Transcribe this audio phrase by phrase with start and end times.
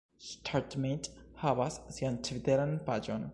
[0.27, 1.13] Startmate
[1.47, 3.29] havas sian Tviteran paĝon